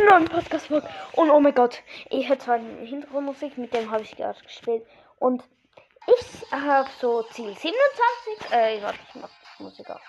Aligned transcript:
neuen 0.00 0.24
Podcast-Folge. 0.26 0.88
Und 1.12 1.30
oh 1.30 1.40
mein 1.40 1.54
Gott, 1.54 1.82
ich 2.10 2.28
höre 2.28 2.38
zwar 2.38 2.58
Hintergrundmusik, 2.58 3.58
mit 3.58 3.74
dem 3.74 3.90
habe 3.90 4.02
ich 4.02 4.16
gerade 4.16 4.40
gespielt. 4.42 4.86
Und 5.18 5.42
ich 6.06 6.52
habe 6.52 6.88
so 7.00 7.22
Ziel 7.22 7.54
27. 7.54 8.52
Äh, 8.52 8.82
warte, 8.82 8.98
ich 9.08 9.14
mach 9.14 9.30
Musik 9.58 9.90
auf. 9.90 10.00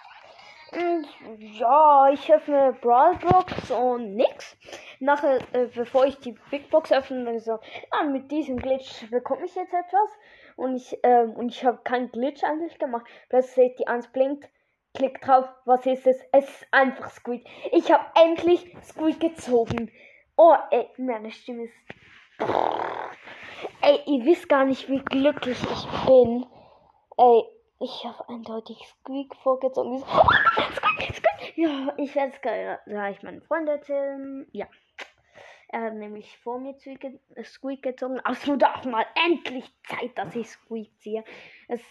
Und 0.71 1.07
ja, 1.37 2.09
ich 2.11 2.33
öffne 2.33 2.75
Brawl 2.81 3.15
Box 3.17 3.69
und 3.69 4.15
nix. 4.15 4.57
Nachher, 4.99 5.39
äh, 5.53 5.67
bevor 5.67 6.05
ich 6.05 6.17
die 6.19 6.35
Big 6.49 6.69
Box 6.71 6.91
öffne, 6.91 7.25
dann 7.25 7.39
so, 7.39 7.59
ah, 7.91 8.03
mit 8.03 8.31
diesem 8.31 8.57
Glitch 8.57 9.07
bekomme 9.11 9.45
ich 9.45 9.53
jetzt 9.53 9.73
etwas. 9.73 10.09
Und 10.55 10.75
ich, 10.75 10.97
ähm, 11.03 11.33
und 11.33 11.49
ich 11.49 11.63
habe 11.63 11.79
keinen 11.83 12.11
Glitch 12.11 12.43
eigentlich 12.43 12.79
gemacht. 12.79 13.05
Plötzlich 13.29 13.75
die 13.75 13.87
eins 13.87 14.07
blinkt. 14.07 14.49
Klick 14.93 15.21
drauf. 15.21 15.45
Was 15.65 15.85
ist 15.85 16.05
es? 16.05 16.19
Es 16.31 16.47
ist 16.47 16.67
einfach 16.71 17.09
Squeak. 17.09 17.45
Ich 17.71 17.91
habe 17.91 18.05
endlich 18.15 18.75
Squeak 18.83 19.19
gezogen. 19.19 19.91
Oh, 20.37 20.55
ey, 20.71 20.87
meine 20.97 21.31
Stimme 21.31 21.63
ist. 21.63 21.73
Ey, 23.81 23.99
ihr 24.05 24.25
wisst 24.25 24.47
gar 24.49 24.65
nicht, 24.65 24.89
wie 24.89 24.99
glücklich 24.99 25.57
ich 25.61 26.05
bin. 26.05 26.45
Ey, 27.17 27.43
ich 27.79 28.05
habe 28.05 28.29
eindeutig 28.29 28.77
Squeak 28.99 29.35
vorgezogen. 29.37 29.97
So, 29.97 30.05
oh, 30.05 30.27
Squeak, 30.75 31.15
Squeak. 31.15 31.57
Ja, 31.57 31.93
ich 31.97 32.15
werde 32.15 32.33
es 32.33 32.41
gleich 32.41 33.23
meinen 33.23 33.41
Freund 33.41 33.67
erzählen. 33.67 34.47
Ja. 34.51 34.67
Er 35.69 35.85
hat 35.85 35.95
nämlich 35.95 36.37
vor 36.39 36.59
mir 36.59 36.75
Squeak 37.43 37.81
gezogen. 37.81 38.19
Also 38.23 38.53
auch 38.53 38.85
mal 38.85 39.05
endlich 39.25 39.65
Zeit, 39.87 40.17
dass 40.17 40.35
ich 40.35 40.49
Squeak 40.49 40.91
ziehe. 40.99 41.23
Es 41.67 41.81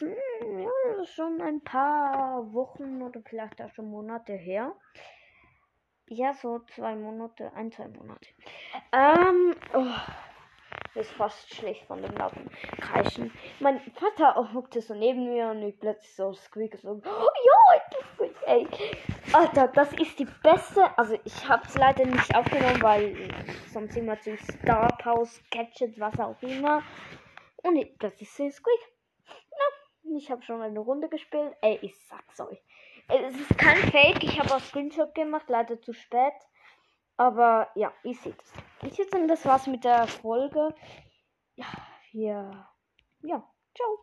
ja, 0.00 1.04
schon 1.04 1.40
ein 1.40 1.62
paar 1.62 2.52
Wochen 2.52 3.02
oder 3.02 3.20
vielleicht 3.24 3.60
auch 3.62 3.70
schon 3.70 3.90
Monate 3.90 4.32
her. 4.32 4.74
Ja, 6.08 6.34
so 6.34 6.60
zwei 6.74 6.96
Monate, 6.96 7.52
ein, 7.54 7.70
zwei 7.70 7.88
Monate. 7.88 8.28
Ähm, 8.92 9.54
oh, 9.74 10.98
ist 10.98 11.12
fast 11.12 11.54
schlecht 11.54 11.86
von 11.86 12.02
dem 12.02 12.14
lauten 12.16 12.50
Kreischen. 12.80 13.32
Mein 13.60 13.80
Vater 13.92 14.52
hockte 14.52 14.80
so 14.80 14.94
neben 14.94 15.32
mir 15.32 15.50
und 15.50 15.62
ich 15.62 15.78
plötzlich 15.78 16.14
so 16.14 16.32
squeak 16.32 16.76
so, 16.78 17.00
oh 17.04 17.28
ja, 17.46 17.80
ey. 18.46 18.66
Alter, 19.32 19.68
das 19.68 19.92
ist 19.92 20.18
die 20.18 20.26
beste, 20.42 20.98
also 20.98 21.16
ich 21.24 21.48
hab's 21.48 21.76
leider 21.76 22.04
nicht 22.04 22.34
aufgenommen, 22.34 22.82
weil 22.82 23.28
sonst 23.72 23.96
immer 23.96 24.20
zu 24.20 24.36
Star 24.36 24.88
Pause, 24.98 25.40
Gadget, 25.50 25.98
was 26.00 26.18
auch 26.18 26.40
immer. 26.42 26.82
Und 27.62 27.78
das 28.00 28.20
ist 28.20 28.40
ein 28.40 28.50
Squeak. 28.50 28.80
Ich 30.16 30.30
habe 30.30 30.42
schon 30.42 30.60
eine 30.60 30.80
Runde 30.80 31.08
gespielt. 31.08 31.54
Ey, 31.60 31.78
ich 31.82 31.96
sag's 32.06 32.40
euch. 32.40 32.60
Es 33.08 33.34
ist 33.34 33.58
kein 33.58 33.76
Fake. 33.76 34.22
Ich 34.22 34.38
habe 34.38 34.54
auch 34.54 34.60
Screenshot 34.60 35.14
gemacht, 35.14 35.48
leider 35.48 35.80
zu 35.80 35.92
spät. 35.92 36.32
Aber 37.16 37.68
ja, 37.74 37.92
ihr 38.02 38.14
seht 38.14 38.40
es. 38.40 38.52
Ich 38.82 38.98
würde 38.98 39.10
sagen, 39.10 39.28
das 39.28 39.44
war's 39.44 39.66
mit 39.66 39.84
der 39.84 40.06
Folge. 40.06 40.74
Ja, 41.54 41.66
hier. 42.10 42.68
Ja, 43.22 43.52
ciao. 43.74 43.98